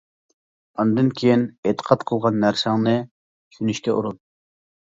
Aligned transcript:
ئاندىن 0.83 1.11
كېيىن 1.19 1.43
ئېتىقاد 1.71 2.05
قىلغان 2.13 2.39
نەرسەڭنى 2.47 2.97
چۈشىنىشكە 3.03 3.99
ئۇرۇن. 3.99 4.19